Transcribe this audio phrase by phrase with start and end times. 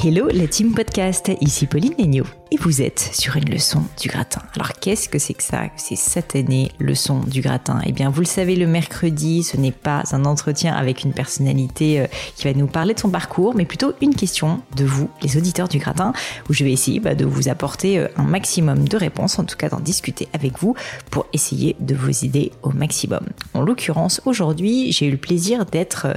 [0.00, 4.40] Hello la team podcast, ici Pauline Legno et vous êtes sur une leçon du gratin.
[4.54, 7.80] Alors qu'est-ce que c'est que ça C'est cette année leçon du gratin?
[7.84, 12.00] Eh bien vous le savez le mercredi ce n'est pas un entretien avec une personnalité
[12.00, 15.36] euh, qui va nous parler de son parcours mais plutôt une question de vous les
[15.36, 16.12] auditeurs du gratin
[16.48, 19.56] où je vais essayer bah, de vous apporter euh, un maximum de réponses, en tout
[19.56, 20.74] cas d'en discuter avec vous
[21.10, 23.26] pour essayer de vous aider au maximum.
[23.52, 26.14] En l'occurrence aujourd'hui j'ai eu le plaisir d'être euh,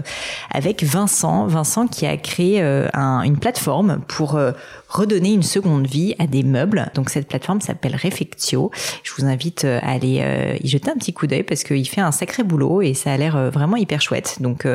[0.50, 3.71] avec Vincent, Vincent qui a créé une plateforme
[4.08, 4.52] pour euh,
[4.90, 6.92] redonner une seconde vie à des meubles.
[6.94, 8.72] Donc cette plateforme s'appelle Refectio.
[9.04, 11.88] Je vous invite euh, à aller euh, y jeter un petit coup d'œil parce qu'il
[11.88, 14.38] fait un sacré boulot et ça a l'air vraiment hyper chouette.
[14.42, 14.68] Donc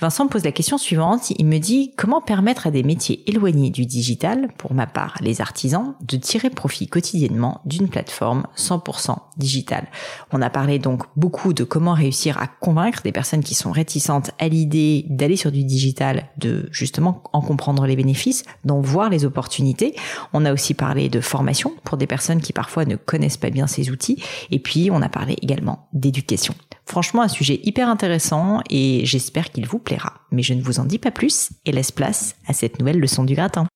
[0.00, 1.30] Vincent me pose la question suivante.
[1.38, 5.40] Il me dit comment permettre à des métiers éloignés du digital, pour ma part les
[5.40, 9.86] artisans, de tirer profit quotidiennement d'une plateforme 100% digitale?
[10.32, 14.32] On a parlé donc beaucoup de comment réussir à convaincre des personnes qui sont réticentes
[14.38, 18.23] à l'idée d'aller sur du digital, de justement en comprendre les bénéfices
[18.64, 19.94] d'en voir les opportunités.
[20.32, 23.66] On a aussi parlé de formation pour des personnes qui parfois ne connaissent pas bien
[23.66, 24.22] ces outils.
[24.50, 26.54] Et puis, on a parlé également d'éducation.
[26.86, 30.14] Franchement, un sujet hyper intéressant et j'espère qu'il vous plaira.
[30.30, 33.24] Mais je ne vous en dis pas plus et laisse place à cette nouvelle leçon
[33.24, 33.66] du gratin.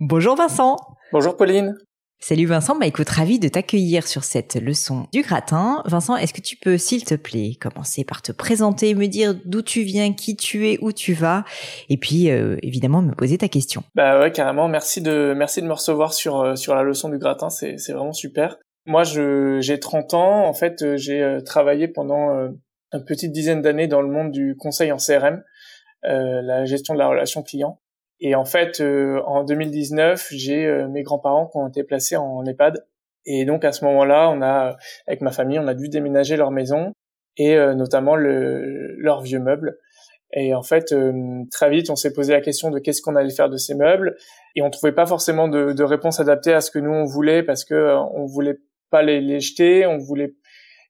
[0.00, 0.76] Bonjour Vincent
[1.12, 1.74] Bonjour Pauline
[2.22, 5.82] Salut Vincent, bah écoute, ravi de t'accueillir sur cette leçon du gratin.
[5.86, 9.62] Vincent, est-ce que tu peux, s'il te plaît, commencer par te présenter, me dire d'où
[9.62, 11.44] tu viens, qui tu es, où tu vas,
[11.88, 13.84] et puis euh, évidemment me poser ta question.
[13.94, 14.68] Bah ouais, carrément.
[14.68, 18.12] Merci de merci de me recevoir sur euh, sur la leçon du gratin, c'est vraiment
[18.12, 18.58] super.
[18.84, 20.44] Moi, j'ai 30 ans.
[20.46, 22.50] En fait, euh, j'ai travaillé pendant
[22.92, 25.42] une petite dizaine d'années dans le monde du conseil en CRM,
[26.02, 27.80] la gestion de la relation client.
[28.20, 32.44] Et en fait, euh, en 2019, j'ai euh, mes grands-parents qui ont été placés en
[32.44, 32.86] EHPAD.
[33.24, 34.76] Et donc à ce moment-là, on a,
[35.06, 36.92] avec ma famille, on a dû déménager leur maison
[37.36, 39.78] et euh, notamment le, leurs vieux meubles.
[40.32, 40.94] Et en fait,
[41.50, 44.16] très vite, on s'est posé la question de qu'est-ce qu'on allait faire de ces meubles,
[44.54, 47.42] et on trouvait pas forcément de, de réponse adaptée à ce que nous on voulait,
[47.42, 48.58] parce que on voulait
[48.90, 50.36] pas les, les, jeter, on voulait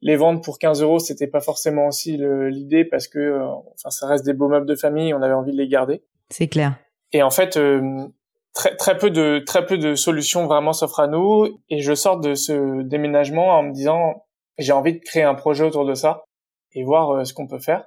[0.03, 3.41] les vendre pour 15 euros, c'était pas forcément aussi l'idée, parce que,
[3.73, 6.03] enfin, ça reste des beaux meubles de famille, on avait envie de les garder.
[6.29, 6.77] C'est clair.
[7.13, 8.07] Et en fait, euh,
[8.55, 11.61] très, très peu de très peu de solutions vraiment s'offrent à nous.
[11.69, 14.25] Et je sors de ce déménagement en me disant
[14.59, 16.25] j'ai envie de créer un projet autour de ça
[16.73, 17.85] et voir euh, ce qu'on peut faire.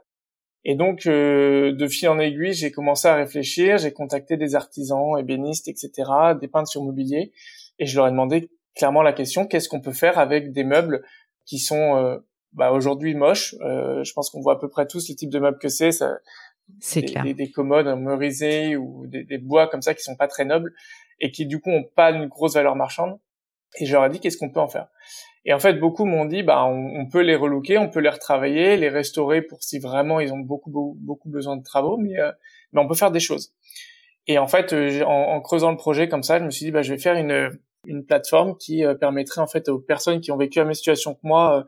[0.65, 3.77] Et donc, euh, de fil en aiguille, j'ai commencé à réfléchir.
[3.77, 5.91] J'ai contacté des artisans, ébénistes, etc.,
[6.39, 7.33] des peintres sur mobilier,
[7.79, 11.03] et je leur ai demandé clairement la question qu'est-ce qu'on peut faire avec des meubles
[11.45, 12.21] qui sont
[12.53, 13.55] bah, aujourd'hui moches?
[13.59, 15.91] je pense qu'on voit à peu près tous le type de meubles que c'est.
[16.79, 17.23] C'est des, clair.
[17.23, 20.73] Des, des, commodes merisées ou des, des, bois comme ça qui sont pas très nobles
[21.19, 23.19] et qui du coup ont pas une grosse valeur marchande.
[23.79, 24.87] Et je leur ai dit qu'est-ce qu'on peut en faire?
[25.45, 28.09] Et en fait, beaucoup m'ont dit bah on, on, peut les relooker, on peut les
[28.09, 32.19] retravailler, les restaurer pour si vraiment ils ont beaucoup beaucoup, beaucoup besoin de travaux, mais
[32.19, 32.31] euh,
[32.71, 33.53] mais on peut faire des choses.
[34.27, 36.71] Et en fait, euh, en, en, creusant le projet comme ça, je me suis dit
[36.71, 40.31] bah je vais faire une une plateforme qui euh, permettrait en fait aux personnes qui
[40.31, 41.65] ont vécu la même situation que moi,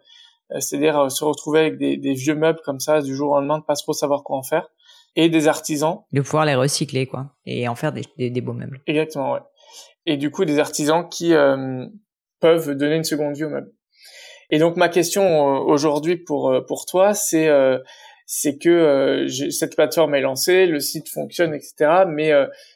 [0.52, 3.60] euh, c'est-à-dire se retrouver avec des, des, vieux meubles comme ça du jour au lendemain,
[3.60, 4.70] de pas trop savoir quoi en faire,
[5.16, 6.00] et des artisans.
[6.12, 8.82] De pouvoir les recycler, quoi, et en faire des, des, des beaux meubles.
[8.88, 9.40] Exactement, ouais.
[10.06, 11.86] Et du coup, des artisans qui euh,
[12.40, 13.72] peuvent donner une seconde vie aux meubles.
[14.52, 17.80] Et donc, ma question euh, aujourd'hui pour euh, pour toi, c'est euh,
[18.28, 22.04] c'est que euh, cette plateforme est lancée, le site fonctionne, etc.
[22.08, 22.32] Mais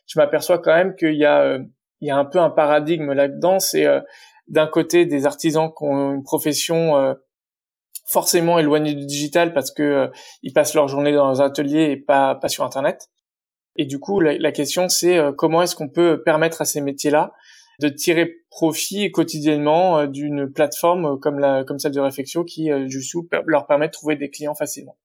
[0.08, 1.58] je m'aperçois quand même qu'il y a
[2.02, 3.60] il y a un peu un paradigme là-dedans.
[3.60, 3.86] C'est
[4.48, 7.16] d'un côté des artisans qui ont une profession
[8.10, 10.08] forcément éloignés du digital parce que euh,
[10.44, 13.10] ils passent leur journée dans un atelier et pas pas sur internet.
[13.76, 17.34] Et du coup, la, question c'est euh, comment est-ce qu'on peut permettre à ces métiers-là
[17.80, 23.16] de tirer profit quotidiennement d'une plateforme comme la comme celle de Réflexion qui juste
[23.46, 24.98] leur permet de trouver des clients facilement?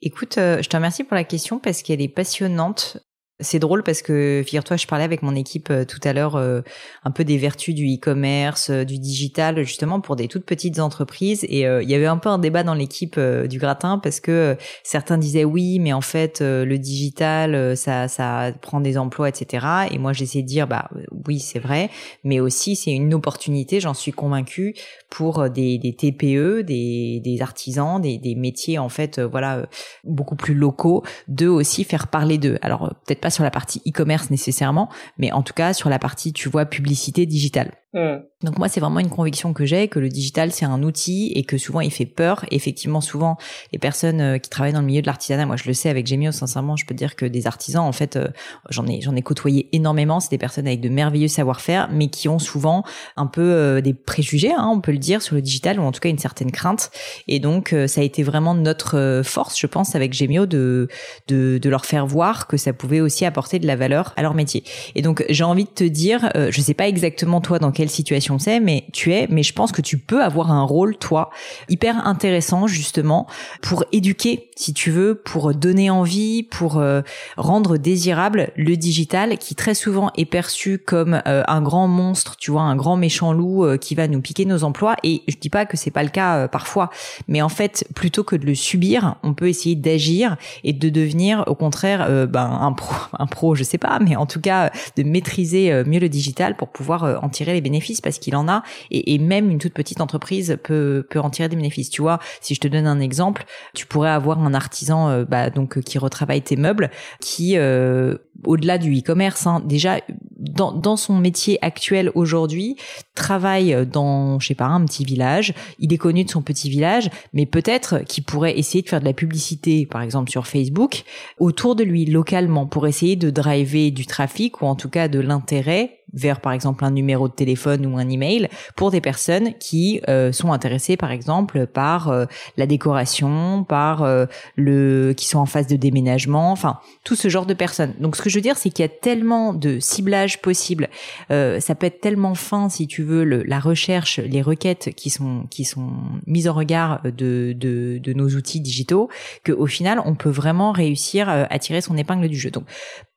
[0.00, 2.98] Écoute, je te remercie pour la question parce qu'elle est passionnante.
[3.40, 6.60] C'est drôle parce que, figure-toi, je parlais avec mon équipe euh, tout à l'heure euh,
[7.02, 11.42] un peu des vertus du e-commerce, euh, du digital, justement pour des toutes petites entreprises.
[11.48, 15.18] Et il y avait un peu un débat dans l'équipe du gratin parce que certains
[15.18, 19.66] disaient oui, mais en fait, le digital, ça, ça prend des emplois, etc.
[19.90, 20.88] Et moi, j'essayais de dire, bah
[21.26, 21.90] oui, c'est vrai,
[22.22, 24.74] mais aussi c'est une opportunité, j'en suis convaincue,
[25.10, 29.66] pour des, des TPE, des, des artisans, des, des métiers en fait, voilà,
[30.04, 32.58] beaucoup plus locaux, de aussi faire parler d'eux.
[32.62, 36.34] Alors peut-être pas sur la partie e-commerce nécessairement, mais en tout cas sur la partie,
[36.34, 37.72] tu vois, publicité digitale.
[37.94, 38.24] Mm.
[38.42, 41.44] Donc moi, c'est vraiment une conviction que j'ai que le digital c'est un outil et
[41.44, 42.44] que souvent il fait peur.
[42.50, 43.38] effectivement, souvent
[43.72, 46.06] les personnes euh, qui travaillent dans le milieu de l'artisanat, moi je le sais avec
[46.06, 48.28] Gemio, sincèrement, je peux dire que des artisans, en fait, euh,
[48.68, 50.20] j'en ai j'en ai côtoyé énormément.
[50.20, 52.82] C'est des personnes avec de merveilleux savoir-faire, mais qui ont souvent
[53.16, 55.92] un peu euh, des préjugés, hein, on peut le dire, sur le digital ou en
[55.92, 56.90] tout cas une certaine crainte.
[57.28, 60.88] Et donc ça a été vraiment notre force, je pense, avec Gemio de
[61.28, 64.34] de, de leur faire voir que ça pouvait aussi apporter de la valeur à leur
[64.34, 64.64] métier.
[64.96, 68.38] Et donc j'ai envie de te dire, je sais pas exactement toi dans quel situation
[68.38, 71.30] c'est, mais tu es, mais je pense que tu peux avoir un rôle, toi,
[71.68, 73.26] hyper intéressant justement
[73.62, 77.02] pour éduquer, si tu veux, pour donner envie, pour euh,
[77.36, 82.50] rendre désirable le digital qui très souvent est perçu comme euh, un grand monstre, tu
[82.50, 84.96] vois, un grand méchant loup euh, qui va nous piquer nos emplois.
[85.02, 86.90] Et je dis pas que c'est pas le cas parfois,
[87.28, 91.44] mais en fait, plutôt que de le subir, on peut essayer d'agir et de devenir
[91.46, 95.02] au contraire ben, un pro, un pro, je sais pas, mais en tout cas de
[95.02, 99.18] maîtriser mieux le digital pour pouvoir en tirer les bénéfices parce qu'il en a et,
[99.18, 101.90] même une toute petite entreprise peut peut en tirer des bénéfices.
[101.90, 103.44] Tu vois, si je te donne un exemple,
[103.74, 106.90] tu pourrais avoir un artisan euh, bah, donc qui retravaille tes meubles,
[107.20, 110.00] qui euh, au-delà du e-commerce, hein, déjà
[110.38, 112.76] dans, dans son métier actuel aujourd'hui,
[113.14, 115.54] travaille dans, je sais pas, un petit village.
[115.78, 119.04] Il est connu de son petit village, mais peut-être qu'il pourrait essayer de faire de
[119.04, 121.04] la publicité, par exemple sur Facebook,
[121.38, 125.20] autour de lui localement, pour essayer de driver du trafic ou en tout cas de
[125.20, 130.00] l'intérêt vers par exemple un numéro de téléphone ou un email pour des personnes qui
[130.08, 132.24] euh, sont intéressées par exemple par euh,
[132.56, 134.26] la décoration, par euh,
[134.56, 137.94] le qui sont en phase de déménagement, enfin tout ce genre de personnes.
[138.00, 140.88] Donc ce que je veux dire c'est qu'il y a tellement de ciblage possible,
[141.28, 145.46] ça peut être tellement fin si tu veux le, la recherche, les requêtes qui sont
[145.50, 145.92] qui sont
[146.26, 149.08] mises en regard de de, de nos outils digitaux
[149.42, 152.50] que au final on peut vraiment réussir à tirer son épingle du jeu.
[152.50, 152.64] Donc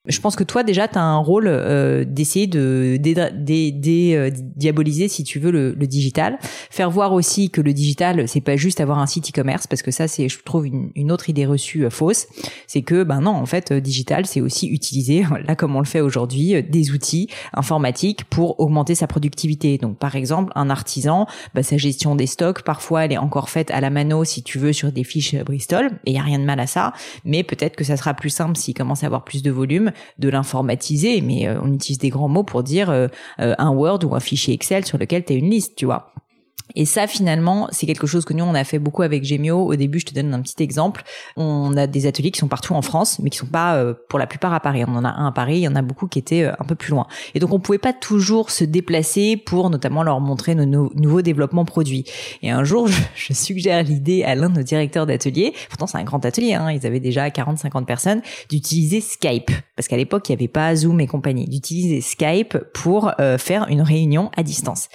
[0.08, 5.24] je pense que toi déjà tu as un rôle euh, d'essayer de euh, diaboliser si
[5.24, 6.38] tu veux le, le, digital,
[6.70, 9.92] faire voir aussi que le digital c'est pas juste avoir un site e-commerce parce que
[9.92, 12.28] ça c'est je trouve une, une autre idée reçue euh, fausse,
[12.68, 16.02] c'est que ben non en fait digital c'est aussi utiliser là comme on le fait
[16.02, 19.78] aujourd'hui des outils informatiques pour augmenter sa productivité.
[19.78, 23.72] Donc par exemple un artisan, bah, sa gestion des stocks parfois elle est encore faite
[23.72, 26.40] à la mano si tu veux sur des fiches Bristol et il y a rien
[26.40, 26.94] de mal à ça,
[27.26, 30.30] mais peut-être que ça sera plus simple s'il commence à avoir plus de volume de
[30.30, 33.08] l'informatiser, mais euh, on utilise des grands mots pour dire euh,
[33.40, 36.14] euh, un Word ou un fichier Excel sur lequel tu as une liste, tu vois.
[36.76, 39.58] Et ça, finalement, c'est quelque chose que nous, on a fait beaucoup avec Gemio.
[39.58, 41.04] Au début, je te donne un petit exemple.
[41.36, 44.20] On a des ateliers qui sont partout en France, mais qui sont pas, euh, pour
[44.20, 44.84] la plupart, à Paris.
[44.88, 46.66] On en a un à Paris, il y en a beaucoup qui étaient euh, un
[46.66, 47.08] peu plus loin.
[47.36, 51.66] Et donc, on pouvait pas toujours se déplacer pour notamment leur montrer nos, nouveaux développements
[51.66, 52.06] produits.
[52.42, 56.04] Et un jour, je, suggère l'idée à l'un de nos directeurs d'atelier, pourtant c'est un
[56.04, 59.52] grand atelier, hein, ils avaient déjà 40-50 personnes, d'utiliser Skype.
[59.76, 61.48] Parce qu'à l'époque, il n'y avait pas Zoom et compagnie.
[61.48, 64.90] D'utiliser Skype pour euh, faire une réunion à distance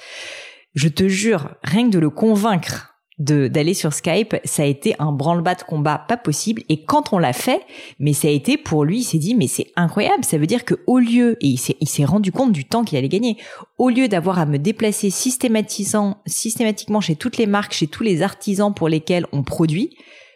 [0.75, 2.89] je te jure, rien que de le convaincre
[3.19, 6.63] d'aller sur Skype, ça a été un branle-bas de combat pas possible.
[6.69, 7.61] Et quand on l'a fait,
[8.01, 10.25] mais ça a été pour lui, il s'est dit mais c'est incroyable.
[10.25, 12.85] Ça veut dire que au lieu et il s'est il s'est rendu compte du temps
[12.85, 13.37] qu'il allait gagner.
[13.79, 18.23] Au lieu d'avoir à me déplacer systématisant systématiquement chez toutes les marques, chez tous les
[18.23, 19.91] artisans pour lesquels on produit,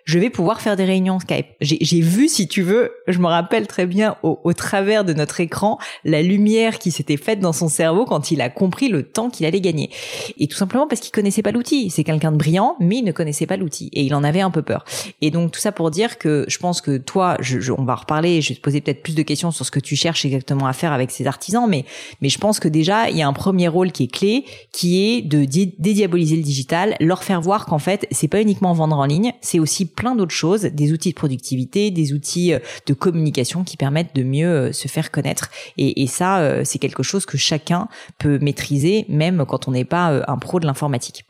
[0.07, 1.47] je vais pouvoir faire des réunions Skype.
[1.61, 5.41] J'ai vu, si tu veux, je me rappelle très bien au, au travers de notre
[5.41, 9.31] écran, la lumière qui s'était faite dans son cerveau quand il a compris le temps
[9.31, 9.91] qu'il allait gagner.
[10.39, 11.91] Et tout simplement parce qu'il connaissait pas l'outil.
[11.91, 14.53] C'est quelqu'un de brillant, mais il ne connaissait pas l'outil et il en avait un
[14.53, 14.85] peu peur.
[15.23, 18.41] Et donc tout ça pour dire que je pense que toi, je, on va reparler.
[18.41, 20.73] Je vais te poser peut-être plus de questions sur ce que tu cherches exactement à
[20.73, 21.85] faire avec ces artisans, mais
[22.23, 25.05] mais je pense que déjà il y a un premier rôle qui est clé, qui
[25.05, 29.05] est de dédiaboliser le digital, leur faire voir qu'en fait c'est pas uniquement vendre en
[29.05, 33.65] ligne, c'est aussi plein d'autres choses, des outils de productivité, des outils euh, de communication
[33.65, 35.51] qui permettent de mieux euh, se faire connaître.
[35.79, 37.89] Et, ça, euh, c'est quelque chose que chacun
[38.19, 41.25] peut maîtriser, même quand on n'est pas un pro de l'informatique.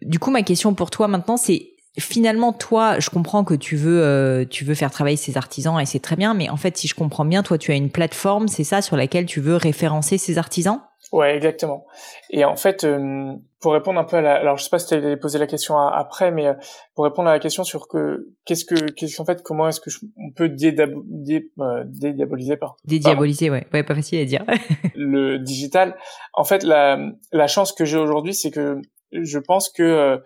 [0.00, 1.66] Du coup, ma question pour toi maintenant, c'est
[1.98, 5.98] finalement toi je comprends que tu veux tu veux faire travailler ces artisans et c'est
[5.98, 8.62] très bien mais en fait si je comprends bien toi tu as une plateforme c'est
[8.62, 10.80] ça sur laquelle tu veux référencer ces artisans?
[11.12, 11.86] Ouais, exactement.
[12.30, 14.86] Et en fait, euh, pour répondre un peu à la, alors je sais pas si
[14.86, 16.54] tu avais posé la question après, mais euh,
[16.94, 19.90] pour répondre à la question sur que qu'est-ce que qu'est-ce qu'en fait comment est-ce que
[20.16, 24.44] on peut euh, dédiaboliser par dédiaboliser, ouais, ouais, pas facile à dire.
[24.94, 25.96] le digital.
[26.32, 27.00] En fait, la
[27.32, 30.20] la chance que j'ai aujourd'hui, c'est que je pense que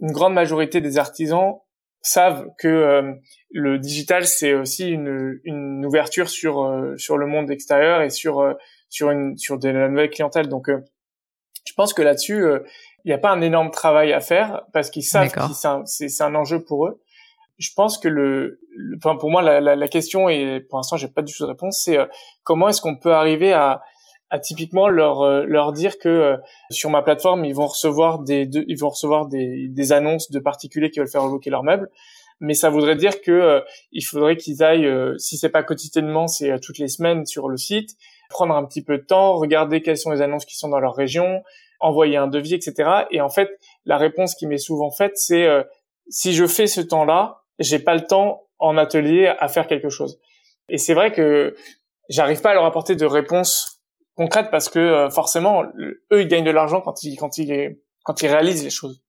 [0.00, 1.58] une grande majorité des artisans
[2.02, 3.14] savent que
[3.50, 8.56] le digital c'est aussi une, une ouverture sur sur le monde extérieur et sur
[8.88, 10.48] sur une sur de la nouvelle clientèle.
[10.48, 10.84] Donc, euh,
[11.64, 12.60] je pense que là-dessus, euh,
[13.04, 16.26] il n'y a pas un énorme travail à faire parce qu'ils savent que c'est un,
[16.26, 17.02] un, enjeu pour eux.
[17.58, 18.60] Je pense que le,
[18.96, 21.48] enfin pour moi la, la, la, question et pour l'instant j'ai pas du tout de
[21.48, 22.06] réponse, c'est euh,
[22.42, 23.82] comment est-ce qu'on peut arriver à,
[24.30, 26.36] à typiquement leur leur dire que
[26.70, 30.90] sur ma plateforme ils vont recevoir des ils vont recevoir des, des annonces de particuliers
[30.90, 31.90] qui veulent faire reloquer leurs meubles
[32.40, 33.62] mais ça voudrait dire que
[33.92, 37.96] il faudrait qu'ils aillent si c'est pas quotidiennement c'est toutes les semaines sur le site
[38.34, 40.94] prendre un petit peu de temps, regarder quelles sont les annonces qui sont dans leur
[40.94, 41.42] région,
[41.78, 43.04] envoyer un devis, etc.
[43.12, 43.48] Et en fait,
[43.84, 45.62] la réponse qui m'est souvent faite, c'est euh,
[46.08, 50.18] si je fais ce temps-là, j'ai pas le temps en atelier à faire quelque chose.
[50.68, 51.54] Et c'est vrai que
[52.08, 53.80] j'arrive pas à leur apporter de réponse
[54.16, 55.62] concrète parce que euh, forcément,
[56.12, 59.00] eux, ils gagnent de l'argent quand ils quand ils quand ils réalisent les choses.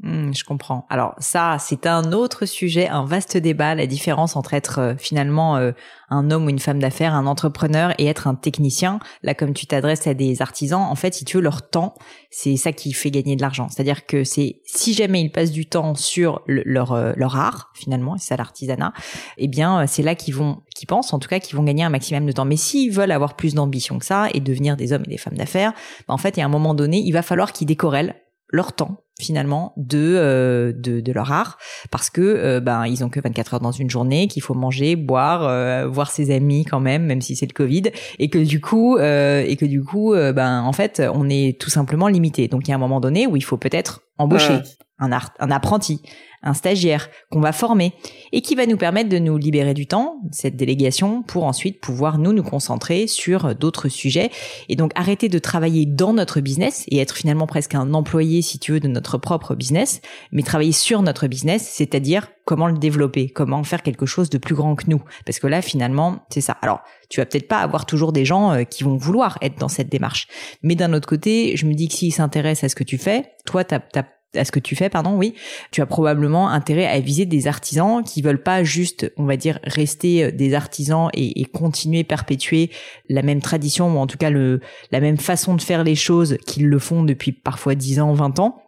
[0.00, 0.86] Hmm, je comprends.
[0.90, 5.56] Alors ça, c'est un autre sujet, un vaste débat, la différence entre être euh, finalement
[5.56, 5.72] euh,
[6.08, 9.00] un homme ou une femme d'affaires, un entrepreneur et être un technicien.
[9.24, 11.94] Là, comme tu t'adresses à des artisans, en fait, si tu veux, leur temps,
[12.30, 13.68] c'est ça qui fait gagner de l'argent.
[13.70, 18.16] C'est-à-dire que c'est si jamais ils passent du temps sur leur euh, leur art, finalement,
[18.18, 18.92] c'est ça l'artisanat,
[19.36, 21.90] eh bien, c'est là qu'ils vont, qu'ils pensent en tout cas, qu'ils vont gagner un
[21.90, 22.44] maximum de temps.
[22.44, 25.36] Mais s'ils veulent avoir plus d'ambition que ça et devenir des hommes et des femmes
[25.36, 25.72] d'affaires,
[26.06, 28.14] ben, en fait, il y a un moment donné, il va falloir qu'ils décorrèlent
[28.50, 31.58] leur temps finalement de, euh, de, de leur art.
[31.90, 34.96] Parce que euh, ben ils ont que 24 heures dans une journée qu'il faut manger
[34.96, 37.84] boire euh, voir ses amis quand même même si c'est le Covid.
[38.18, 42.08] Et que du coup et que du coup ben en fait on est tout simplement
[42.08, 42.48] limité.
[42.48, 44.60] Donc il y a un moment donné où il faut peut-être embaucher
[44.98, 46.02] un, art, un apprenti
[46.42, 47.92] un stagiaire qu'on va former
[48.32, 52.18] et qui va nous permettre de nous libérer du temps, cette délégation, pour ensuite pouvoir
[52.18, 54.30] nous nous concentrer sur d'autres sujets
[54.68, 58.58] et donc arrêter de travailler dans notre business et être finalement presque un employé, si
[58.58, 60.00] tu veux, de notre propre business,
[60.32, 64.54] mais travailler sur notre business, c'est-à-dire comment le développer, comment faire quelque chose de plus
[64.54, 65.02] grand que nous.
[65.26, 66.56] Parce que là, finalement, c'est ça.
[66.62, 69.68] Alors, tu vas peut-être pas avoir toujours des gens euh, qui vont vouloir être dans
[69.68, 70.28] cette démarche.
[70.62, 73.32] Mais d'un autre côté, je me dis que s'ils s'intéressent à ce que tu fais,
[73.44, 75.34] toi, tu as à ce que tu fais, pardon, oui,
[75.70, 79.58] tu as probablement intérêt à viser des artisans qui veulent pas juste, on va dire,
[79.64, 82.70] rester euh, des artisans et, continuer perpétuer
[83.08, 84.60] la même tradition ou en tout cas le
[84.92, 88.38] la même façon de faire les choses qu'ils le font depuis parfois 10 ans, 20
[88.38, 88.62] ans,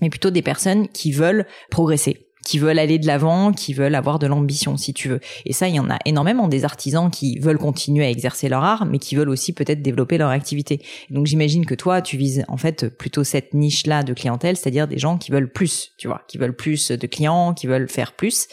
[0.00, 4.18] mais plutôt des personnes qui veulent progresser qui veulent aller de l'avant, qui veulent avoir
[4.18, 5.20] de l'ambition, si tu veux.
[5.46, 8.64] Et ça, il y en a énormément des artisans qui veulent continuer à exercer leur
[8.64, 10.80] art, mais qui veulent aussi peut-être développer leur activité.
[11.10, 14.98] donc j'imagine que toi, tu vises en fait plutôt cette niche-là de clientèle, c'est-à-dire des
[14.98, 18.48] gens qui veulent plus, tu vois, qui veulent plus de clients, qui veulent faire plus.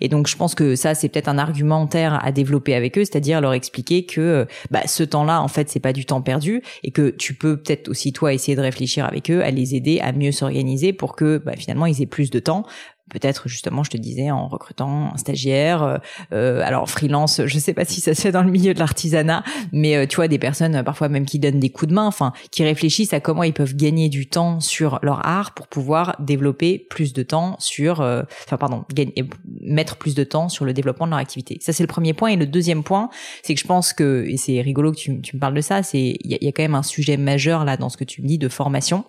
[0.00, 3.40] Et donc je pense que ça, c'est peut-être un argumentaire à développer avec eux, c'est-à-dire
[3.40, 7.10] leur expliquer que bah, ce temps-là, en fait, c'est pas du temps perdu et que
[7.10, 10.30] tu peux peut-être aussi toi essayer de réfléchir avec eux, à les aider à mieux
[10.30, 12.64] s'organiser pour que bah, finalement ils aient plus de temps
[13.10, 15.82] peut-être justement, je te disais, en recrutant un stagiaire.
[15.82, 15.98] Euh,
[16.32, 19.42] euh, alors freelance, je sais pas si ça se fait dans le milieu de l'artisanat,
[19.72, 22.06] mais euh, tu vois des personnes euh, parfois même qui donnent des coups de main,
[22.06, 26.16] enfin qui réfléchissent à comment ils peuvent gagner du temps sur leur art pour pouvoir
[26.20, 29.28] développer plus de temps sur, enfin pardon, gagner,
[29.60, 31.58] mettre plus de temps sur le développement de leur activité.
[31.60, 32.30] Ça c'est le premier point.
[32.30, 33.10] Et le deuxième point,
[33.42, 35.82] c'est que je pense que et c'est rigolo que tu, tu me parles de ça,
[35.82, 38.26] c'est il y a quand même un sujet majeur là dans ce que tu me
[38.28, 39.04] dis de formation.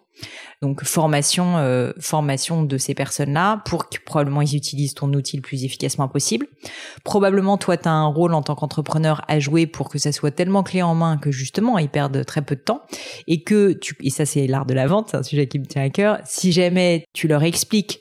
[0.61, 5.41] Donc formation, euh, formation de ces personnes-là pour que probablement ils utilisent ton outil le
[5.41, 6.47] plus efficacement possible.
[7.03, 10.31] Probablement toi tu as un rôle en tant qu'entrepreneur à jouer pour que ça soit
[10.31, 12.81] tellement clé en main que justement ils perdent très peu de temps
[13.27, 15.65] et que tu et ça c'est l'art de la vente, c'est un sujet qui me
[15.65, 16.19] tient à cœur.
[16.25, 17.99] Si jamais tu leur expliques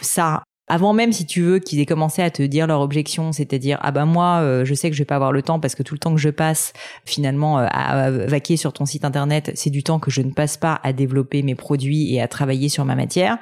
[0.00, 3.78] ça avant même si tu veux qu'ils aient commencé à te dire leur objection, c'est-à-dire
[3.82, 5.82] ah ben moi euh, je sais que je vais pas avoir le temps parce que
[5.82, 6.72] tout le temps que je passe
[7.04, 10.56] finalement euh, à, vaquer sur ton site internet, c'est du temps que je ne passe
[10.56, 13.36] pas à développer mes produits et à travailler sur ma matière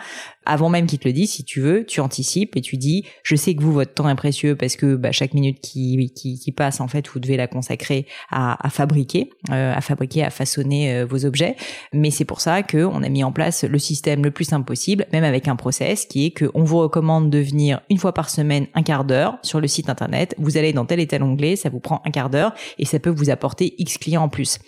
[0.46, 3.36] avant même qu'il te le dise, si tu veux, tu anticipes et tu dis, je
[3.36, 6.52] sais que vous, votre temps est précieux parce que bah, chaque minute qui, qui, qui,
[6.52, 10.94] passe, en fait, vous devez la consacrer à, à fabriquer, euh, à fabriquer, à façonner
[10.94, 11.56] euh, vos objets.
[11.92, 14.64] Mais c'est pour ça que on a mis en place le système le plus simple
[14.64, 18.14] possible, même avec un process qui est que on vous recommande de venir une fois
[18.14, 20.34] par semaine, un quart d'heure sur le site internet.
[20.38, 22.98] Vous allez dans tel et tel onglet, ça vous prend un quart d'heure et ça
[22.98, 24.58] peut vous apporter X clients en plus.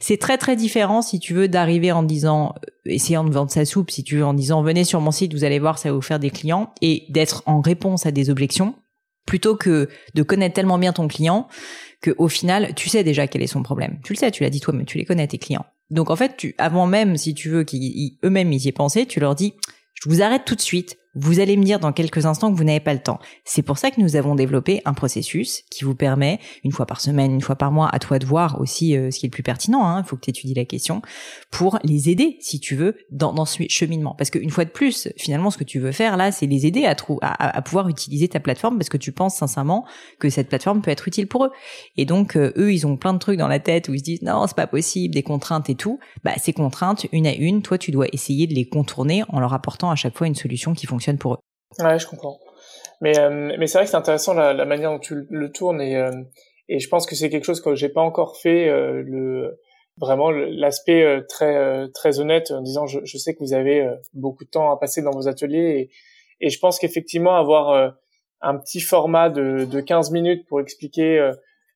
[0.00, 2.54] C'est très très différent si tu veux d'arriver en disant,
[2.86, 5.44] essayant de vendre sa soupe, si tu veux, en disant venez sur mon site, vous
[5.44, 8.74] allez voir, ça va vous faire des clients et d'être en réponse à des objections
[9.26, 11.46] plutôt que de connaître tellement bien ton client
[12.00, 14.00] que au final, tu sais déjà quel est son problème.
[14.02, 15.66] Tu le sais, tu l'as dit toi, mais tu les connais tes clients.
[15.90, 19.20] Donc en fait, tu, avant même, si tu veux qu'ils eux-mêmes y aient pensé, tu
[19.20, 19.54] leur dis,
[19.94, 20.98] je vous arrête tout de suite.
[21.16, 23.18] Vous allez me dire dans quelques instants que vous n'avez pas le temps.
[23.44, 27.00] C'est pour ça que nous avons développé un processus qui vous permet, une fois par
[27.00, 29.32] semaine, une fois par mois, à toi de voir aussi euh, ce qui est le
[29.32, 31.02] plus pertinent, il hein, faut que tu étudies la question,
[31.50, 34.14] pour les aider, si tu veux, dans, dans ce cheminement.
[34.16, 36.84] Parce qu'une fois de plus, finalement, ce que tu veux faire là, c'est les aider
[36.84, 39.84] à, à, à, pouvoir utiliser ta plateforme parce que tu penses sincèrement
[40.20, 41.50] que cette plateforme peut être utile pour eux.
[41.96, 44.04] Et donc, euh, eux, ils ont plein de trucs dans la tête où ils se
[44.04, 45.98] disent, non, c'est pas possible, des contraintes et tout.
[46.22, 49.54] Bah, ces contraintes, une à une, toi, tu dois essayer de les contourner en leur
[49.54, 51.38] apportant à chaque fois une solution qui fonctionne pour eux.
[51.78, 52.38] Ouais, je comprends.
[53.00, 56.10] Mais, euh, c'est vrai que c'est intéressant la, manière dont tu le tournes et, euh,
[56.68, 59.50] et je pense que c'est quelque chose que j'ai pas encore fait euh,
[59.96, 64.78] vraiment l'aspect très honnête en disant je, sais que vous avez beaucoup de temps à
[64.78, 65.90] passer dans vos ateliers
[66.40, 67.94] et, et je pense qu'effectivement avoir
[68.40, 71.30] un petit format de, de 15 minutes pour expliquer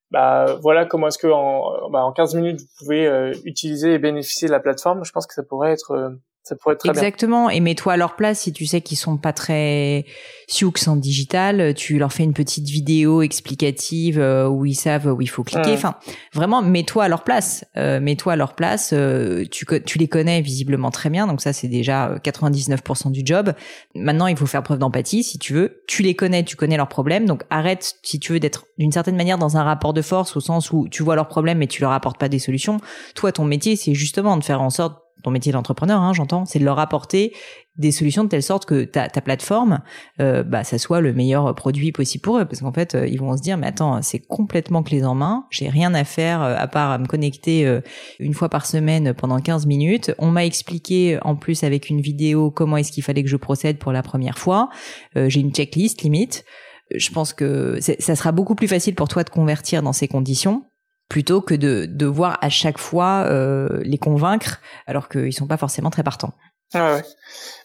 [0.09, 4.47] bah voilà comment est-ce que en, bah, en 15 minutes vous pouvez utiliser et bénéficier
[4.47, 7.49] de la plateforme je pense que ça pourrait être ça pourrait être très Exactement.
[7.49, 10.05] Et mets-toi à leur place si tu sais qu'ils sont pas très
[10.47, 11.73] sioux en digital.
[11.73, 15.73] Tu leur fais une petite vidéo explicative euh, où ils savent où il faut cliquer.
[15.73, 15.95] Enfin,
[16.33, 17.65] vraiment, mets-toi à leur place.
[17.77, 18.91] Euh, mets-toi à leur place.
[18.93, 21.25] Euh, tu, tu les connais visiblement très bien.
[21.25, 23.53] Donc ça, c'est déjà 99% du job.
[23.95, 25.81] Maintenant, il faut faire preuve d'empathie si tu veux.
[25.87, 27.25] Tu les connais, tu connais leurs problèmes.
[27.25, 30.41] Donc arrête, si tu veux, d'être d'une certaine manière dans un rapport de force au
[30.41, 32.79] sens où tu vois leurs problèmes mais tu leur apportes pas des solutions.
[33.15, 36.59] Toi, ton métier, c'est justement de faire en sorte ton métier d'entrepreneur, hein, j'entends, c'est
[36.59, 37.33] de leur apporter
[37.77, 39.81] des solutions de telle sorte que ta, ta plateforme,
[40.21, 43.19] euh, bah, ça soit le meilleur produit possible pour eux, parce qu'en fait, euh, ils
[43.19, 46.55] vont se dire, mais attends, c'est complètement clé en main, j'ai rien à faire euh,
[46.55, 47.81] à part à me connecter euh,
[48.19, 50.13] une fois par semaine pendant 15 minutes.
[50.19, 53.79] On m'a expliqué en plus avec une vidéo comment est-ce qu'il fallait que je procède
[53.79, 54.69] pour la première fois.
[55.15, 56.45] j'ai une checklist limite.
[56.93, 60.65] Je pense que ça sera beaucoup plus facile pour toi de convertir dans ces conditions
[61.09, 65.89] plutôt que de devoir à chaque fois euh, les convaincre alors qu'ils sont pas forcément
[65.89, 66.33] très partants.
[66.73, 67.03] Ah ouais.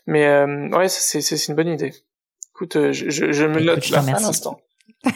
[0.06, 1.92] Mais euh, ouais, c'est c'est une bonne idée.
[2.54, 4.61] Écoute, euh, je, je, je me note là à l'instant.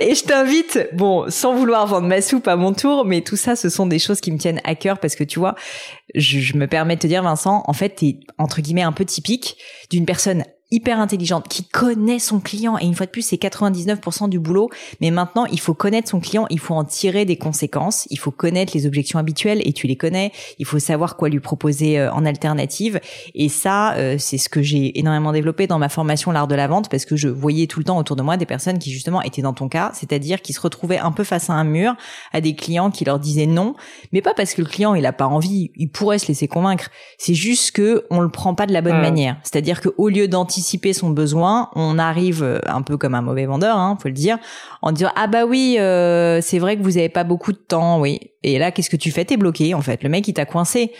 [0.00, 3.56] et je t'invite, bon, sans vouloir vendre ma soupe à mon tour, mais tout ça,
[3.56, 5.54] ce sont des choses qui me tiennent à cœur parce que tu vois,
[6.14, 9.06] je, je me permets de te dire, Vincent, en fait, t'es entre guillemets un peu
[9.06, 9.56] typique
[9.90, 12.78] d'une personne hyper intelligente, qui connaît son client.
[12.78, 14.70] Et une fois de plus, c'est 99% du boulot.
[15.00, 18.30] Mais maintenant, il faut connaître son client, il faut en tirer des conséquences, il faut
[18.30, 20.32] connaître les objections habituelles et tu les connais.
[20.58, 23.00] Il faut savoir quoi lui proposer euh, en alternative.
[23.34, 26.68] Et ça, euh, c'est ce que j'ai énormément développé dans ma formation l'art de la
[26.68, 29.22] vente parce que je voyais tout le temps autour de moi des personnes qui justement
[29.22, 31.96] étaient dans ton cas, c'est-à-dire qui se retrouvaient un peu face à un mur,
[32.32, 33.74] à des clients qui leur disaient non,
[34.12, 36.90] mais pas parce que le client il a pas envie, il pourrait se laisser convaincre.
[37.18, 39.36] C'est juste que on le prend pas de la bonne manière.
[39.42, 40.59] C'est-à-dire que au lieu d'anticiper
[40.92, 44.38] son besoin, on arrive euh, un peu comme un mauvais vendeur, hein, faut le dire,
[44.82, 48.00] en disant ah bah oui, euh, c'est vrai que vous avez pas beaucoup de temps,
[48.00, 48.20] oui.
[48.42, 49.26] Et là, qu'est-ce que tu fais?
[49.26, 50.02] T'es bloqué en fait.
[50.02, 50.92] Le mec il t'a coincé.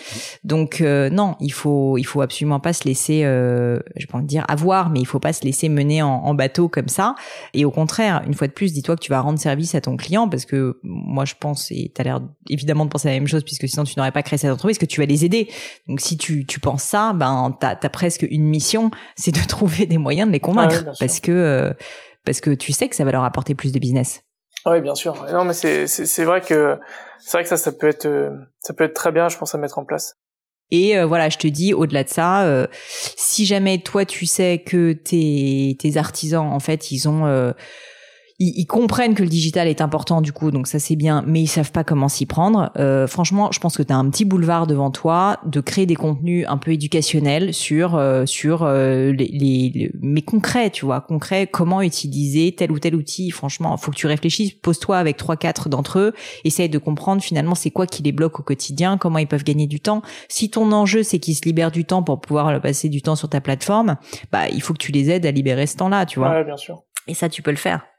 [0.44, 4.44] Donc euh, non, il faut il faut absolument pas se laisser, je vais pas dire
[4.46, 7.14] avoir, mais il faut pas se laisser mener en, bateau comme ça.
[7.54, 9.96] Et au contraire, une fois de plus, dis-toi que tu vas rendre service à ton
[9.96, 12.20] client parce que moi je pense et t'as l'air
[12.50, 14.86] évidemment de penser la même chose puisque sinon tu n'aurais pas créé cette entreprise que
[14.86, 15.48] tu vas les aider.
[15.88, 19.86] Donc si tu tu penses ça, ben t'as as presque une mission, c'est de trouver
[19.86, 21.72] des moyens de les convaincre ah parce que euh,
[22.24, 24.22] parce que tu sais que ça va leur apporter plus de business.
[24.64, 25.26] Ah oui, bien sûr.
[25.32, 26.78] Non, mais c'est c'est vrai que
[27.18, 29.54] c'est vrai que ça ça peut être euh, ça peut être très bien, je pense,
[29.54, 30.16] à mettre en place.
[30.70, 32.66] Et euh, voilà, je te dis, au-delà de ça,
[33.16, 37.52] si jamais toi tu sais que tes tes artisans en fait ils ont
[38.42, 41.46] ils, comprennent que le digital est important du coup, donc ça c'est bien, mais ils
[41.46, 42.72] savent pas comment s'y prendre.
[42.78, 45.94] Euh, franchement, je pense que tu as un petit boulevard devant toi de créer des
[45.94, 51.46] contenus un peu éducationnels sur euh, sur euh, les, les, mais concrets, tu vois, concrets,
[51.46, 53.30] comment utiliser tel ou tel outil.
[53.30, 57.54] Franchement, faut que tu réfléchisses, pose-toi avec trois quatre d'entre eux, essaye de comprendre finalement
[57.54, 60.00] c'est quoi qui les bloque au quotidien, comment ils peuvent gagner du temps.
[60.28, 63.28] Si ton enjeu c'est qu'ils se libèrent du temps pour pouvoir passer du temps sur
[63.28, 63.96] ta plateforme,
[64.32, 66.30] bah il faut que tu les aides à libérer ce temps-là, tu vois.
[66.30, 66.84] Ouais, bien sûr.
[67.06, 67.89] Et ça, tu peux le faire.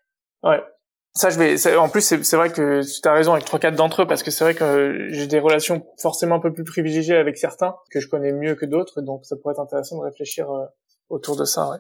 [0.44, 0.62] Ouais.
[1.14, 1.76] Ça, je vais.
[1.76, 4.32] En plus, c'est vrai que tu as raison avec trois quatre d'entre eux parce que
[4.32, 8.08] c'est vrai que j'ai des relations forcément un peu plus privilégiées avec certains que je
[8.08, 10.66] connais mieux que d'autres, donc ça pourrait être intéressant de réfléchir euh,
[11.10, 11.70] autour de ça.
[11.70, 11.78] Ouais.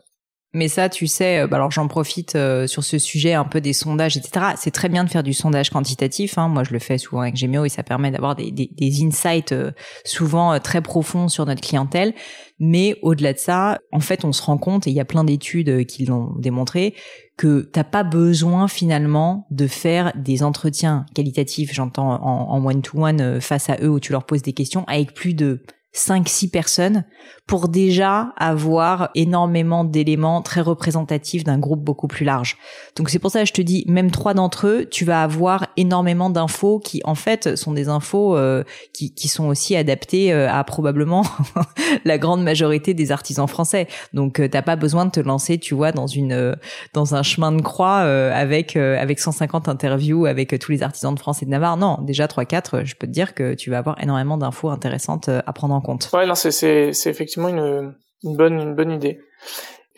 [0.54, 3.62] Mais ça, tu sais, euh, bah alors j'en profite euh, sur ce sujet un peu
[3.62, 4.48] des sondages, etc.
[4.58, 6.38] C'est très bien de faire du sondage quantitatif.
[6.38, 6.50] Hein.
[6.50, 8.70] Moi, je le fais souvent avec Gemio et ça permet d'avoir des,
[9.02, 9.56] insights
[10.04, 12.14] souvent très profonds sur notre clientèle.
[12.60, 15.24] Mais au-delà de ça, en fait, on se rend compte, et il y a plein
[15.24, 16.94] d'études qui l'ont démontré,
[17.42, 23.68] que t'as pas besoin finalement de faire des entretiens qualitatifs, j'entends en one-to-one euh, face
[23.72, 27.04] à eux où tu leur poses des questions avec plus de 5-6 personnes
[27.48, 32.56] pour déjà avoir énormément d'éléments très représentatifs d'un groupe beaucoup plus large.
[32.96, 35.68] Donc c'est pour ça que je te dis, même trois d'entre eux, tu vas avoir
[35.76, 40.50] énormément d'infos qui en fait sont des infos euh, qui, qui sont aussi adaptées euh,
[40.50, 41.26] à probablement
[42.06, 43.88] la grande majorité des artisans français.
[44.14, 46.56] Donc euh, t'as pas besoin de te lancer, tu vois, dans une
[46.94, 51.42] dans un chemin de croix avec avec 150 interviews avec tous les artisans de France
[51.42, 51.76] et de Navarre.
[51.76, 55.54] Non, déjà 3-4, je peux te dire que tu vas avoir énormément d'infos intéressantes à
[55.54, 56.10] prendre en compte.
[56.14, 59.20] Ouais, non, c'est c'est effectivement une une bonne une bonne idée.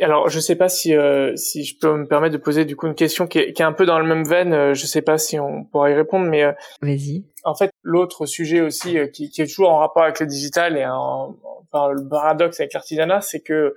[0.02, 2.88] Alors, je sais pas si euh, si je peux me permettre de poser du coup
[2.88, 4.54] une question qui est, qui est un peu dans le même veine.
[4.54, 7.26] Euh, je sais pas si on pourra y répondre, mais euh, vas-y.
[7.44, 10.86] En fait, l'autre sujet aussi qui, qui, est toujours en rapport avec le digital et
[10.86, 11.36] en,
[11.72, 13.76] par le paradoxe avec l'artisanat, c'est que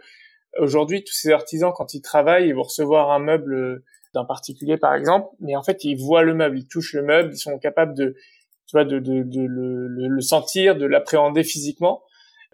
[0.59, 3.83] aujourd'hui, tous ces artisans, quand ils travaillent, ils vont recevoir un meuble
[4.15, 7.31] d'un particulier, par exemple, mais en fait, ils voient le meuble, ils touchent le meuble,
[7.35, 8.15] ils sont capables de
[8.67, 12.03] tu vois de, de, de le, le sentir, de l'appréhender physiquement.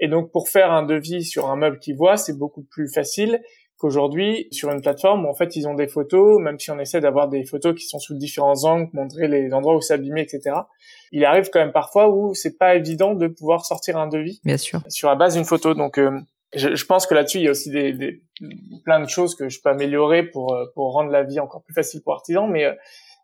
[0.01, 3.41] Et donc pour faire un devis sur un meuble qu'ils voient, c'est beaucoup plus facile
[3.83, 7.01] qu'aujourd'hui sur une plateforme où en fait ils ont des photos, même si on essaie
[7.01, 10.57] d'avoir des photos qui sont sous différents angles, montrer les endroits où abîmé, etc.
[11.11, 14.41] Il arrive quand même parfois où c'est pas évident de pouvoir sortir un devis.
[14.45, 14.81] Bien sûr.
[14.89, 15.75] Sur la base d'une photo.
[15.75, 16.17] Donc euh,
[16.55, 18.23] je, je, pense que là-dessus il y a aussi des, des,
[18.85, 21.75] plein de choses que je peux améliorer pour euh, pour rendre la vie encore plus
[21.75, 22.49] facile pour artisans.
[22.49, 22.75] Mais euh,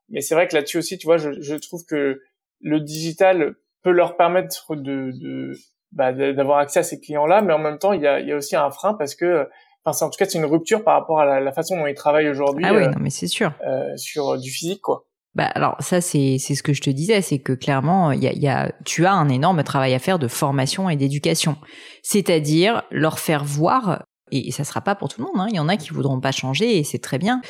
[0.09, 2.21] mais c'est vrai que là-dessus aussi, tu vois, je, je trouve que
[2.61, 5.53] le digital peut leur permettre de, de
[5.93, 8.33] bah, d'avoir accès à ces clients-là, mais en même temps, il y a, il y
[8.33, 9.49] a aussi un frein parce que,
[9.85, 12.29] enfin, en tout cas, c'est une rupture par rapport à la, façon dont ils travaillent
[12.29, 12.65] aujourd'hui.
[12.67, 13.53] Ah oui, euh, non, mais c'est sûr.
[13.67, 15.05] Euh, sur du physique, quoi.
[15.35, 18.27] Bah alors ça c'est c'est ce que je te disais, c'est que clairement il y
[18.27, 21.57] a, y a tu as un énorme travail à faire de formation et d'éducation,
[22.03, 25.37] c'est-à-dire leur faire voir et, ça sera pas pour tout le monde.
[25.39, 25.47] Hein.
[25.51, 27.41] Il y en a qui voudront pas changer et c'est très bien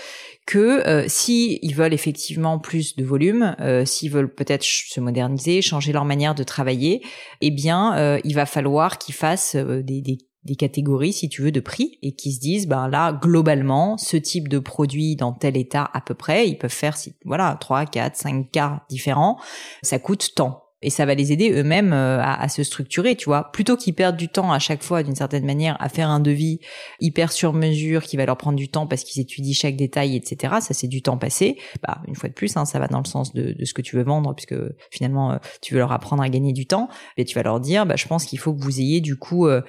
[0.46, 5.92] que euh, si veulent effectivement plus de volume, euh, s'ils veulent peut-être se moderniser, changer
[5.92, 7.02] leur manière de travailler,
[7.40, 11.42] eh bien euh, il va falloir qu'ils fassent euh, des, des des catégories, si tu
[11.42, 15.32] veux, de prix et qui se disent, ben là, globalement, ce type de produit dans
[15.32, 19.38] tel état à peu près, ils peuvent faire, voilà, 3, 4, 5 cas différents,
[19.82, 23.50] ça coûte tant et ça va les aider eux-mêmes euh, à, se structurer, tu vois.
[23.50, 26.60] Plutôt qu'ils perdent du temps à chaque fois, d'une certaine manière, à faire un devis
[27.00, 30.54] hyper sur mesure qui va leur prendre du temps parce qu'ils étudient chaque détail, etc.
[30.60, 31.58] Ça, c'est du temps passé.
[31.82, 33.96] Bah, une fois de plus, hein, ça va dans le sens de, ce que tu
[33.96, 34.54] veux vendre, puisque
[34.90, 36.88] finalement, euh, tu veux leur apprendre à gagner du temps.
[37.16, 39.48] Et tu vas leur dire, bah, je pense qu'il faut que vous ayez du coup
[39.48, 39.62] euh,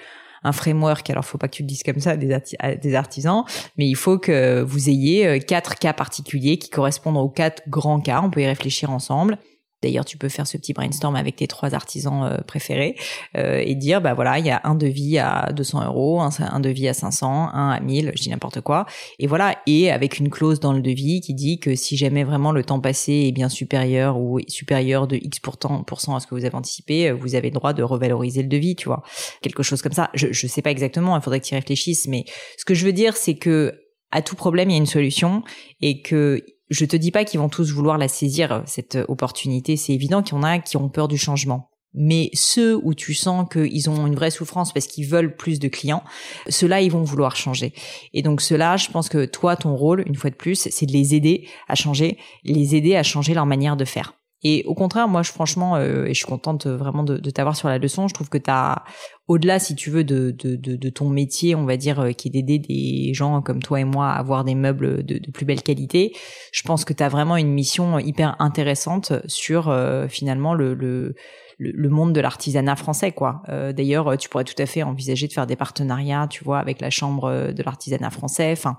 [0.43, 1.09] un framework.
[1.09, 2.37] Alors, faut pas que tu le dises comme ça des,
[2.81, 3.45] des artisans,
[3.79, 8.21] mais il faut que vous ayez quatre cas particuliers qui correspondent aux quatre grands cas.
[8.23, 9.39] On peut y réfléchir ensemble
[9.81, 12.95] D'ailleurs, tu peux faire ce petit brainstorm avec tes trois artisans euh, préférés
[13.37, 16.87] euh, et dire, bah voilà, il y a un devis à 200 euros, un, devis
[16.87, 18.85] à 500, un à 1000, je dis n'importe quoi.
[19.19, 22.51] Et voilà, et avec une clause dans le devis qui dit que si jamais vraiment
[22.51, 26.45] le temps passé est bien supérieur ou supérieur de X pourcent à ce que vous
[26.45, 29.03] avez anticipé, euh, vous avez le droit de revaloriser le devis, tu vois.
[29.41, 30.09] Quelque chose comme ça.
[30.13, 32.25] Je, je sais pas exactement, il faudrait que tu y réfléchisses, mais
[32.57, 33.73] ce que je veux dire, c'est que
[34.11, 35.43] à tout problème, il y a une solution
[35.81, 39.77] et que je te dis pas qu'ils vont tous vouloir la saisir, cette opportunité.
[39.77, 41.69] C'est évident qu'il y en a qui ont peur du changement.
[41.95, 45.67] Mais ceux où tu sens qu'ils ont une vraie souffrance parce qu'ils veulent plus de
[45.67, 46.03] clients,
[46.47, 47.73] ceux-là, ils vont vouloir changer.
[48.13, 50.91] Et donc ceux-là, je pense que toi, ton rôle, une fois de plus, c'est de
[50.91, 54.18] les aider à changer, les aider à changer leur manière de faire.
[54.43, 57.55] Et au contraire, moi, je, franchement, euh, et je suis contente vraiment de, de t'avoir
[57.55, 58.07] sur la leçon.
[58.07, 58.83] Je trouve que tu as,
[59.27, 62.31] au-delà, si tu veux, de, de, de, ton métier, on va dire, euh, qui est
[62.31, 66.15] d'aider des gens comme toi et moi à avoir des meubles de, plus belle qualité,
[66.53, 71.15] je pense que tu as vraiment une mission hyper intéressante sur euh, finalement le, le
[71.61, 73.41] le, monde de l'artisanat français, quoi.
[73.49, 76.89] D'ailleurs, tu pourrais tout à fait envisager de faire des partenariats, tu vois, avec la
[76.89, 78.53] chambre de l'artisanat français.
[78.53, 78.77] Enfin,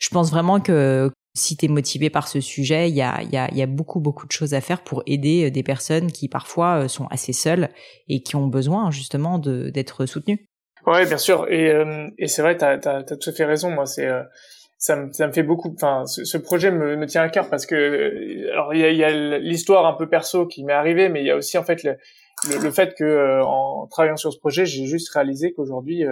[0.00, 4.00] je pense vraiment que si tu es motivé par ce sujet, il y a, beaucoup,
[4.00, 7.32] beaucoup de choses à faire pour aider euh, des personnes qui parfois euh, sont assez
[7.32, 7.68] seules
[8.08, 10.46] et qui ont besoin justement d'être soutenues.
[10.86, 11.46] Ouais, bien sûr.
[11.50, 13.70] Et, euh, c'est vrai, tu as, tout à fait raison.
[13.70, 15.72] Moi, ça me, fait beaucoup.
[15.74, 19.94] Enfin, ce, projet me, tient à cœur parce que alors il y a, l'histoire un
[19.94, 23.42] peu perso qui m'est arrivée, mais il y a aussi en fait le, fait que
[23.42, 26.04] en travaillant sur ce projet, j'ai juste réalisé qu'aujourd'hui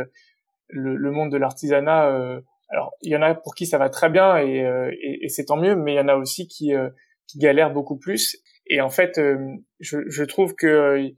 [0.69, 4.37] le, monde de l'artisanat alors il y en a pour qui ça va très bien
[4.39, 6.89] et, euh, et, et c'est tant mieux, mais il y en a aussi qui, euh,
[7.27, 8.39] qui galèrent beaucoup plus.
[8.67, 9.39] Et en fait, euh,
[9.79, 11.13] je, je, trouve que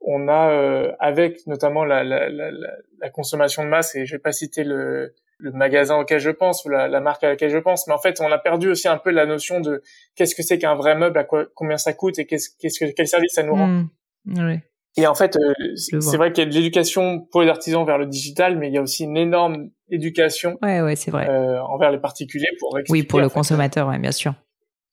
[0.00, 2.50] on a avec notamment la, la, la,
[3.00, 6.64] la, consommation de masse et je vais pas citer le, le magasin auquel je pense
[6.64, 8.88] ou la, la, marque à laquelle je pense, mais en fait on a perdu aussi
[8.88, 9.82] un peu la notion de
[10.14, 12.90] qu'est-ce que c'est qu'un vrai meuble, à quoi, combien ça coûte et qu'est-ce, qu'est-ce que
[12.92, 13.66] quel service ça nous rend.
[13.66, 13.88] Mmh.
[14.26, 14.60] Oui.
[14.96, 17.96] Et en fait, euh, c'est vrai qu'il y a de l'éducation pour les artisans vers
[17.96, 21.28] le digital, mais il y a aussi une énorme éducation ouais, ouais, c'est vrai.
[21.28, 24.34] Euh, envers les particuliers pour Oui, pour le consommateur, ouais, bien sûr.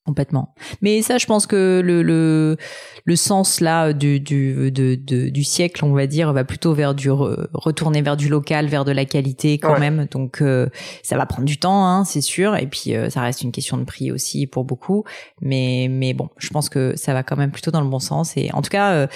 [0.05, 0.55] Complètement.
[0.81, 2.57] Mais ça, je pense que le le,
[3.03, 7.11] le sens là du du de, du siècle, on va dire, va plutôt vers du
[7.11, 10.07] retourner vers du local, vers de la qualité quand même.
[10.09, 10.67] Donc euh,
[11.03, 12.55] ça va prendre du temps, hein, c'est sûr.
[12.55, 15.03] Et puis euh, ça reste une question de prix aussi pour beaucoup.
[15.41, 18.35] Mais mais bon, je pense que ça va quand même plutôt dans le bon sens.
[18.35, 19.07] Et en tout cas, euh,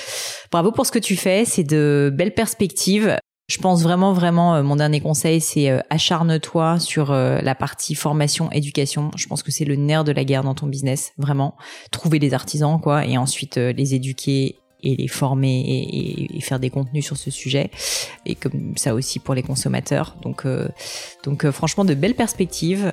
[0.51, 1.43] bravo pour ce que tu fais.
[1.45, 3.17] C'est de belles perspectives.
[3.47, 7.93] Je pense vraiment, vraiment, euh, mon dernier conseil, c'est euh, acharne-toi sur euh, la partie
[7.93, 9.11] formation, éducation.
[9.17, 11.55] Je pense que c'est le nerf de la guerre dans ton business, vraiment.
[11.91, 15.61] Trouver des artisans, quoi, et ensuite les éduquer et les former
[16.33, 17.69] et, faire des contenus sur ce sujet.
[18.25, 20.17] Et comme ça aussi pour les consommateurs.
[20.21, 20.45] Donc,
[21.23, 22.91] donc franchement, de belles perspectives.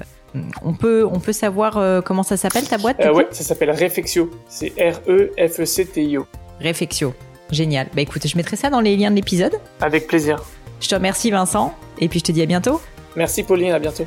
[0.63, 4.31] On peut, on peut savoir comment ça s'appelle ta boîte Ouais, ça s'appelle Refexio.
[4.49, 6.27] C'est R-E-F-E-C-T-I-O.
[6.63, 7.13] Refexio.
[7.53, 7.89] Génial.
[7.95, 9.55] Bah écoute, je mettrai ça dans les liens de l'épisode.
[9.81, 10.43] Avec plaisir.
[10.81, 12.81] Je te remercie Vincent, et puis je te dis à bientôt.
[13.17, 14.07] Merci Pauline, à bientôt.